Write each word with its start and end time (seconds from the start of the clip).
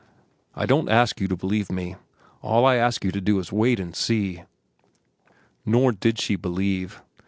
I 0.55 0.65
don't 0.65 0.89
ask 0.89 1.21
you 1.21 1.27
to 1.27 1.35
believe 1.37 1.71
me. 1.71 1.95
All 2.41 2.63
you 2.73 2.79
have 2.79 2.99
to 3.01 3.21
do 3.21 3.37
is 3.37 3.51
wait 3.51 3.79
and 3.79 3.95
see." 3.95 4.41
Nor 5.63 5.91
did 5.91 6.19
she 6.19 6.35
believe. 6.35 7.03